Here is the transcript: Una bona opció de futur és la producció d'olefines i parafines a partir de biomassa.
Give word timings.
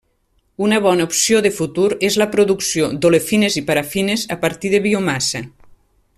Una 0.67 0.77
bona 0.85 1.05
opció 1.09 1.41
de 1.47 1.51
futur 1.57 1.89
és 2.09 2.17
la 2.21 2.27
producció 2.33 2.89
d'olefines 3.03 3.59
i 3.61 3.63
parafines 3.69 4.25
a 4.37 4.39
partir 4.47 4.73
de 4.77 4.81
biomassa. 4.89 5.45